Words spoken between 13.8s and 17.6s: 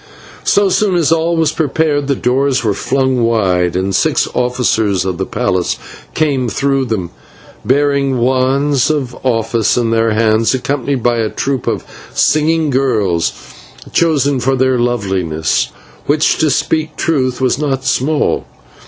chosen for their loveliness, which, to speak truth, was